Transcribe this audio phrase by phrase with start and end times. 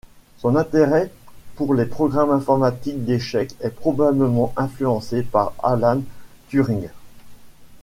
[0.39, 1.11] Son intérêt
[1.55, 6.01] pour les programmes informatiques d'échecs est probablement influencé par Alan
[6.49, 6.89] Turing.